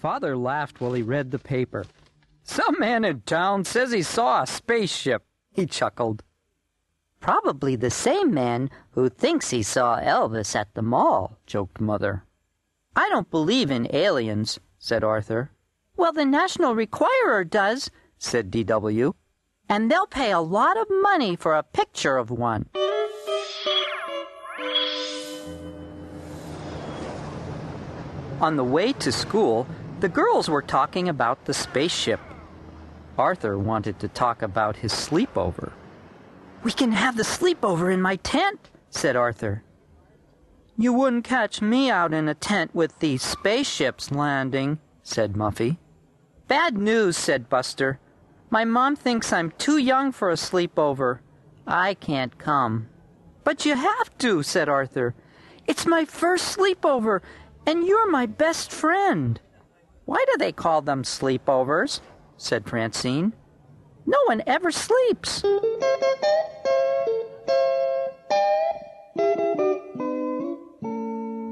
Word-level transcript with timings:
Father 0.00 0.36
laughed 0.36 0.80
while 0.80 0.92
he 0.92 1.02
read 1.02 1.30
the 1.30 1.38
paper. 1.38 1.84
Some 2.42 2.78
man 2.78 3.04
in 3.04 3.22
town 3.22 3.64
says 3.64 3.92
he 3.92 4.02
saw 4.02 4.42
a 4.42 4.46
spaceship. 4.46 5.24
He 5.52 5.66
chuckled. 5.66 6.22
Probably 7.20 7.76
the 7.76 7.90
same 7.90 8.32
man 8.32 8.70
who 8.90 9.08
thinks 9.08 9.50
he 9.50 9.62
saw 9.62 9.98
Elvis 9.98 10.54
at 10.54 10.74
the 10.74 10.82
mall, 10.82 11.38
joked 11.46 11.80
Mother. 11.80 12.24
I 12.94 13.08
don't 13.08 13.30
believe 13.30 13.70
in 13.70 13.94
aliens, 13.94 14.60
said 14.78 15.02
Arthur. 15.02 15.50
Well, 15.96 16.12
the 16.12 16.24
National 16.24 16.74
Requirer 16.74 17.44
does, 17.44 17.90
said 18.18 18.50
D.W. 18.50 19.14
And 19.68 19.90
they'll 19.90 20.06
pay 20.06 20.30
a 20.30 20.40
lot 20.40 20.76
of 20.76 20.86
money 21.02 21.34
for 21.36 21.54
a 21.54 21.62
picture 21.62 22.16
of 22.16 22.30
one. 22.30 22.66
On 28.40 28.56
the 28.56 28.64
way 28.64 28.92
to 28.92 29.10
school, 29.10 29.66
the 30.00 30.08
girls 30.08 30.48
were 30.48 30.62
talking 30.62 31.08
about 31.08 31.44
the 31.44 31.54
spaceship. 31.54 32.20
Arthur 33.18 33.58
wanted 33.58 33.98
to 34.00 34.08
talk 34.08 34.42
about 34.42 34.76
his 34.76 34.92
sleepover. 34.92 35.72
We 36.62 36.72
can 36.72 36.92
have 36.92 37.16
the 37.16 37.22
sleepover 37.22 37.92
in 37.92 38.02
my 38.02 38.16
tent, 38.16 38.70
said 38.90 39.16
Arthur. 39.16 39.62
You 40.76 40.92
wouldn't 40.92 41.24
catch 41.24 41.62
me 41.62 41.90
out 41.90 42.12
in 42.12 42.28
a 42.28 42.34
tent 42.34 42.74
with 42.74 42.98
these 42.98 43.22
spaceships 43.22 44.10
landing, 44.10 44.78
said 45.02 45.32
Muffy. 45.32 45.78
Bad 46.48 46.76
news, 46.76 47.16
said 47.16 47.48
Buster. 47.48 47.98
My 48.50 48.64
mom 48.64 48.96
thinks 48.96 49.32
I'm 49.32 49.50
too 49.52 49.78
young 49.78 50.12
for 50.12 50.30
a 50.30 50.34
sleepover. 50.34 51.20
I 51.66 51.94
can't 51.94 52.36
come. 52.38 52.88
But 53.42 53.64
you 53.64 53.74
have 53.74 54.18
to, 54.18 54.42
said 54.42 54.68
Arthur. 54.68 55.14
It's 55.66 55.86
my 55.86 56.04
first 56.04 56.56
sleepover, 56.56 57.20
and 57.66 57.86
you're 57.86 58.10
my 58.10 58.26
best 58.26 58.70
friend. 58.70 59.40
Why 60.06 60.24
do 60.32 60.38
they 60.38 60.52
call 60.52 60.82
them 60.82 61.02
sleepovers? 61.02 62.00
said 62.36 62.66
Francine. 62.66 63.32
No 64.06 64.18
one 64.26 64.42
ever 64.46 64.70
sleeps. 64.70 65.42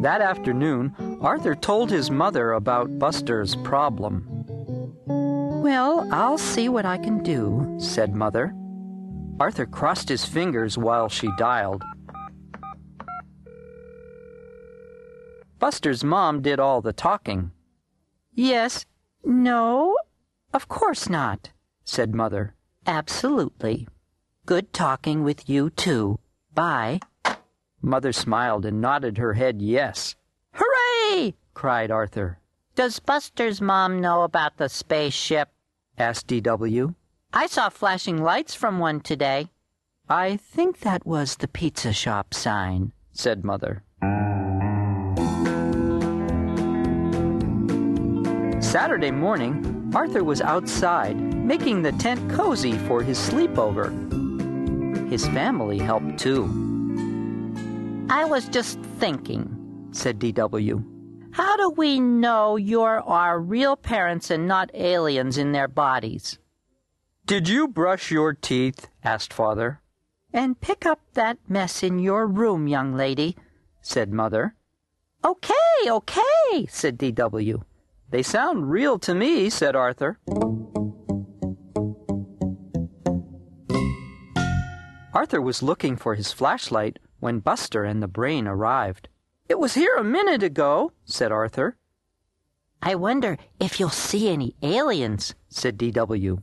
That 0.00 0.20
afternoon, 0.20 0.94
Arthur 1.20 1.54
told 1.54 1.90
his 1.90 2.10
mother 2.10 2.52
about 2.52 2.98
Buster's 2.98 3.56
problem. 3.56 4.44
Well, 5.06 6.06
I'll 6.12 6.38
see 6.38 6.68
what 6.68 6.84
I 6.84 6.98
can 6.98 7.22
do, 7.22 7.76
said 7.78 8.14
Mother. 8.14 8.54
Arthur 9.40 9.66
crossed 9.66 10.08
his 10.08 10.24
fingers 10.24 10.78
while 10.78 11.08
she 11.08 11.28
dialed. 11.38 11.82
Buster's 15.58 16.04
mom 16.04 16.42
did 16.42 16.60
all 16.60 16.82
the 16.82 16.92
talking. 16.92 17.50
Yes, 18.34 18.84
no, 19.24 19.96
of 20.52 20.68
course 20.68 21.08
not, 21.08 21.50
said 21.84 22.14
Mother. 22.14 22.54
Absolutely. 22.86 23.88
Good 24.46 24.72
talking 24.72 25.22
with 25.24 25.48
you, 25.48 25.70
too. 25.70 26.18
Bye. 26.54 27.00
Mother 27.80 28.12
smiled 28.12 28.64
and 28.66 28.80
nodded 28.80 29.18
her 29.18 29.34
head 29.34 29.62
yes. 29.62 30.16
Hooray! 30.54 31.34
cried 31.54 31.90
Arthur. 31.90 32.38
Does 32.74 32.98
Buster's 32.98 33.60
mom 33.60 34.00
know 34.00 34.22
about 34.22 34.56
the 34.56 34.68
spaceship? 34.68 35.50
asked 35.96 36.26
D.W. 36.26 36.94
I 37.32 37.46
saw 37.46 37.68
flashing 37.68 38.22
lights 38.22 38.54
from 38.54 38.78
one 38.78 39.00
today. 39.00 39.50
I 40.08 40.36
think 40.36 40.80
that 40.80 41.06
was 41.06 41.36
the 41.36 41.48
pizza 41.48 41.92
shop 41.92 42.34
sign, 42.34 42.92
said 43.12 43.44
Mother. 43.44 43.84
Saturday 48.74 49.12
morning, 49.12 49.92
Arthur 49.94 50.24
was 50.24 50.40
outside, 50.40 51.16
making 51.16 51.82
the 51.82 51.92
tent 51.92 52.28
cozy 52.28 52.76
for 52.76 53.04
his 53.04 53.16
sleepover. 53.16 53.88
His 55.08 55.28
family 55.28 55.78
helped 55.78 56.18
too. 56.18 56.46
I 58.10 58.24
was 58.24 58.48
just 58.48 58.80
thinking, 58.98 59.88
said 59.92 60.18
D.W. 60.18 60.82
How 61.30 61.56
do 61.56 61.70
we 61.70 62.00
know 62.00 62.56
you're 62.56 63.00
our 63.02 63.38
real 63.38 63.76
parents 63.76 64.32
and 64.32 64.48
not 64.48 64.72
aliens 64.74 65.38
in 65.38 65.52
their 65.52 65.68
bodies? 65.68 66.40
Did 67.26 67.48
you 67.48 67.68
brush 67.68 68.10
your 68.10 68.32
teeth? 68.32 68.88
asked 69.04 69.32
Father. 69.32 69.82
And 70.32 70.60
pick 70.60 70.84
up 70.84 70.98
that 71.12 71.38
mess 71.48 71.84
in 71.84 72.00
your 72.00 72.26
room, 72.26 72.66
young 72.66 72.92
lady, 72.96 73.36
said 73.80 74.12
Mother. 74.12 74.56
Okay, 75.24 75.52
okay, 75.86 76.66
said 76.68 76.98
D.W. 76.98 77.62
They 78.10 78.22
sound 78.22 78.70
real 78.70 78.98
to 79.00 79.14
me, 79.14 79.50
said 79.50 79.74
Arthur. 79.74 80.18
Arthur 85.12 85.40
was 85.40 85.62
looking 85.62 85.96
for 85.96 86.14
his 86.14 86.32
flashlight 86.32 86.98
when 87.20 87.38
Buster 87.38 87.84
and 87.84 88.02
the 88.02 88.08
brain 88.08 88.46
arrived. 88.46 89.08
It 89.48 89.58
was 89.58 89.74
here 89.74 89.96
a 89.96 90.04
minute 90.04 90.42
ago, 90.42 90.92
said 91.04 91.32
Arthur. 91.32 91.76
I 92.82 92.94
wonder 92.96 93.38
if 93.58 93.80
you'll 93.80 93.88
see 93.88 94.28
any 94.28 94.54
aliens, 94.62 95.34
said 95.48 95.78
D.W. 95.78 96.42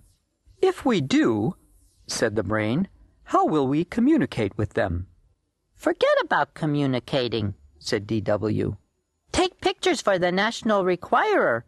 If 0.61 0.85
we 0.85 1.01
do, 1.01 1.55
said 2.07 2.35
the 2.35 2.43
brain, 2.43 2.87
how 3.25 3.45
will 3.45 3.67
we 3.67 3.85
communicate 3.85 4.57
with 4.57 4.73
them? 4.73 5.07
Forget 5.75 6.17
about 6.23 6.53
communicating, 6.53 7.55
said 7.79 8.07
D.W. 8.07 8.77
Pictures 9.81 10.01
for 10.03 10.19
the 10.19 10.31
National 10.31 10.85
Requirer. 10.85 11.65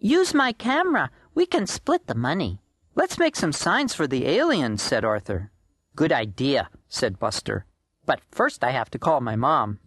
Use 0.00 0.34
my 0.34 0.50
camera. 0.50 1.12
We 1.36 1.46
can 1.46 1.68
split 1.68 2.08
the 2.08 2.14
money. 2.16 2.58
Let's 2.96 3.16
make 3.16 3.36
some 3.36 3.52
signs 3.52 3.94
for 3.94 4.08
the 4.08 4.26
aliens, 4.26 4.82
said 4.82 5.04
Arthur. 5.04 5.52
Good 5.94 6.10
idea, 6.10 6.68
said 6.88 7.20
Buster. 7.20 7.64
But 8.06 8.22
first 8.32 8.64
I 8.64 8.72
have 8.72 8.90
to 8.90 8.98
call 8.98 9.20
my 9.20 9.36
mom. 9.36 9.78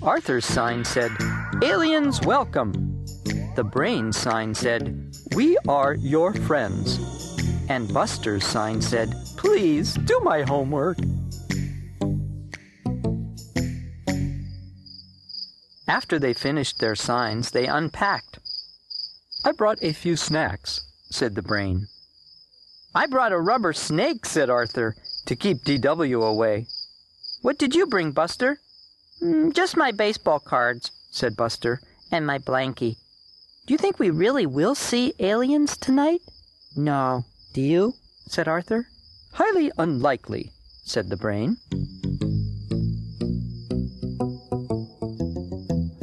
Arthur's 0.00 0.46
sign 0.46 0.84
said, 0.84 1.10
Aliens 1.60 2.20
welcome. 2.20 3.04
The 3.56 3.64
brain 3.64 4.12
sign 4.12 4.54
said, 4.54 5.12
We 5.34 5.58
are 5.66 5.94
your 5.94 6.34
friends. 6.34 7.00
And 7.68 7.92
Buster's 7.92 8.46
sign 8.46 8.80
said, 8.80 9.12
Please 9.36 9.94
do 9.94 10.20
my 10.22 10.42
homework. 10.42 10.98
After 15.88 16.18
they 16.18 16.34
finished 16.34 16.78
their 16.78 16.94
signs, 16.94 17.50
they 17.50 17.66
unpacked. 17.66 18.38
I 19.42 19.52
brought 19.52 19.82
a 19.82 19.94
few 19.94 20.16
snacks, 20.16 20.82
said 21.10 21.34
the 21.34 21.42
brain. 21.42 21.86
I 22.94 23.06
brought 23.06 23.32
a 23.32 23.40
rubber 23.40 23.72
snake, 23.72 24.26
said 24.26 24.50
Arthur, 24.50 24.94
to 25.24 25.34
keep 25.34 25.64
DW 25.64 26.28
away. 26.28 26.66
What 27.40 27.58
did 27.58 27.74
you 27.74 27.86
bring, 27.86 28.12
Buster? 28.12 28.58
Mm, 29.22 29.54
just 29.54 29.76
my 29.76 29.90
baseball 29.90 30.40
cards, 30.40 30.90
said 31.10 31.36
Buster, 31.36 31.80
and 32.10 32.26
my 32.26 32.38
blankie. 32.38 32.96
Do 33.66 33.72
you 33.72 33.78
think 33.78 33.98
we 33.98 34.10
really 34.10 34.44
will 34.44 34.74
see 34.74 35.14
aliens 35.18 35.76
tonight? 35.76 36.20
No. 36.76 37.24
Do 37.54 37.62
you? 37.62 37.94
said 38.26 38.46
Arthur. 38.46 38.88
Highly 39.32 39.70
unlikely, 39.78 40.52
said 40.84 41.08
the 41.08 41.16
brain. 41.16 41.56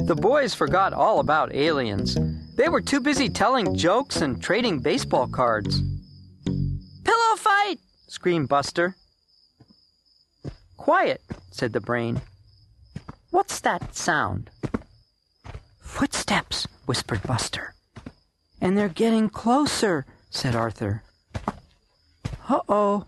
The 0.06 0.14
boys 0.14 0.54
forgot 0.54 0.92
all 0.92 1.18
about 1.18 1.52
aliens. 1.52 2.16
They 2.54 2.68
were 2.68 2.80
too 2.80 3.00
busy 3.00 3.28
telling 3.28 3.74
jokes 3.76 4.20
and 4.20 4.40
trading 4.40 4.78
baseball 4.78 5.26
cards. 5.26 5.82
Pillow 7.02 7.36
fight! 7.36 7.80
screamed 8.06 8.48
Buster. 8.48 8.94
Quiet, 10.76 11.20
said 11.50 11.72
the 11.72 11.80
brain. 11.80 12.20
What's 13.32 13.58
that 13.60 13.96
sound? 13.96 14.48
Footsteps, 15.80 16.68
whispered 16.86 17.24
Buster. 17.24 17.74
And 18.60 18.78
they're 18.78 18.88
getting 18.88 19.28
closer, 19.28 20.06
said 20.30 20.54
Arthur. 20.54 21.02
Uh 22.48 22.60
oh. 22.68 23.06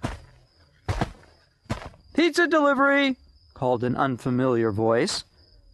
Pizza 2.15 2.49
delivery, 2.49 3.19
called 3.55 3.85
an 3.85 3.95
unfamiliar 3.95 4.73
voice. 4.73 5.23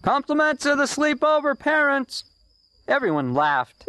Compliments 0.04 0.66
of 0.66 0.76
the 0.76 0.84
sleepover 0.84 1.58
parents. 1.58 2.24
Everyone 2.86 3.32
laughed. 3.32 3.88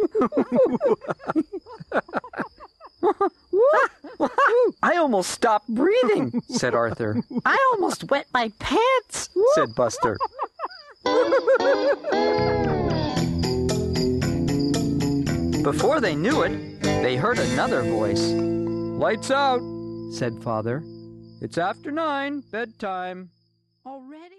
I 4.82 4.96
almost 4.96 5.30
stopped 5.30 5.68
breathing, 5.68 6.40
said 6.48 6.74
Arthur. 6.74 7.22
I 7.44 7.72
almost 7.72 8.10
wet 8.10 8.26
my 8.32 8.50
pants, 8.58 9.28
said 9.54 9.74
Buster. 9.74 10.16
Before 15.62 16.00
they 16.00 16.14
knew 16.14 16.42
it, 16.42 16.80
they 16.80 17.16
heard 17.16 17.38
another 17.38 17.82
voice. 17.82 18.22
Lights 18.30 19.30
out, 19.30 19.60
said 20.12 20.42
Father. 20.42 20.82
It's 21.42 21.58
after 21.58 21.90
nine, 21.90 22.42
bedtime. 22.50 23.28
Already? 23.84 24.34